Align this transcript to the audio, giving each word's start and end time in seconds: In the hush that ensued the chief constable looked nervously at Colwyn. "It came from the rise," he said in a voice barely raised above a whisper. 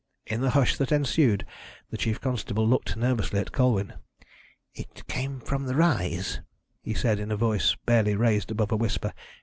In 0.25 0.41
the 0.41 0.49
hush 0.49 0.77
that 0.77 0.91
ensued 0.91 1.45
the 1.91 1.95
chief 1.97 2.19
constable 2.19 2.67
looked 2.67 2.97
nervously 2.97 3.39
at 3.39 3.51
Colwyn. 3.51 3.93
"It 4.73 5.05
came 5.05 5.39
from 5.39 5.67
the 5.67 5.75
rise," 5.75 6.39
he 6.81 6.95
said 6.95 7.19
in 7.19 7.29
a 7.31 7.37
voice 7.37 7.75
barely 7.85 8.15
raised 8.15 8.49
above 8.49 8.71
a 8.71 8.77
whisper. 8.77 9.13